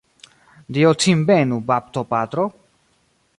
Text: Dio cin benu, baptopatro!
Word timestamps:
Dio 0.77 0.93
cin 1.03 1.21
benu, 1.27 1.59
baptopatro! 1.69 2.47